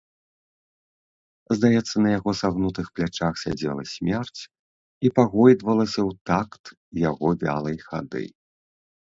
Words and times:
Здаецца, 1.57 1.95
на 2.05 2.09
яго 2.17 2.31
сагнутых 2.41 2.89
плячах 2.95 3.33
сядзела 3.43 3.83
смерць 3.93 4.41
і 4.47 5.07
пагойдвалася 5.19 6.01
ў 6.09 6.11
тахту 6.33 6.69
яго 7.09 7.27
вялай 7.47 7.77
хады. 7.87 8.25